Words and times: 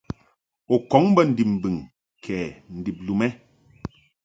U 0.73 0.75
kɔŋ 0.89 1.03
bə 1.15 1.21
ndib 1.31 1.49
mbɨŋ 1.55 1.75
kɛ 2.23 2.37
ndib 2.77 2.97
lum 3.05 3.19
ɛ? 3.27 3.29